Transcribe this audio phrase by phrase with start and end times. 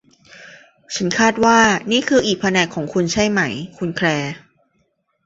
[0.95, 1.59] ฉันคาดว่า
[1.91, 3.41] นี่คืออีกแผนกของคุณใช่ไหม
[3.77, 4.31] คุณแคลร์